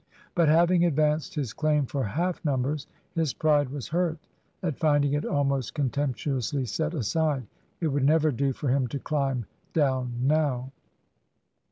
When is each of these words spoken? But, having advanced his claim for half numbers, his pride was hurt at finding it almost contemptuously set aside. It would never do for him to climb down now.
But, 0.33 0.49
having 0.49 0.83
advanced 0.83 1.35
his 1.35 1.53
claim 1.53 1.85
for 1.85 2.03
half 2.03 2.43
numbers, 2.43 2.87
his 3.13 3.35
pride 3.35 3.69
was 3.69 3.89
hurt 3.89 4.17
at 4.63 4.79
finding 4.79 5.13
it 5.13 5.25
almost 5.27 5.75
contemptuously 5.75 6.65
set 6.65 6.95
aside. 6.95 7.45
It 7.81 7.89
would 7.89 8.03
never 8.05 8.31
do 8.31 8.51
for 8.51 8.69
him 8.69 8.87
to 8.87 8.97
climb 8.97 9.45
down 9.73 10.13
now. 10.23 10.71